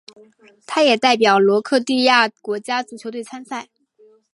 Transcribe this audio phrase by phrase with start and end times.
[0.65, 3.69] 他也代表克罗地亚国家足球队参赛。